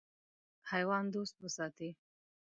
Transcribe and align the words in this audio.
حیوان 0.71 1.03
دوست 1.13 1.35
وساتئ. 1.43 1.89